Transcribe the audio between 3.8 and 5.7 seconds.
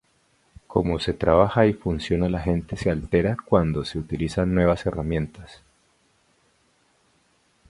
se utilizan nuevas herramientas.